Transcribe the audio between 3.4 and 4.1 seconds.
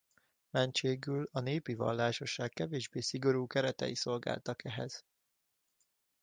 keretei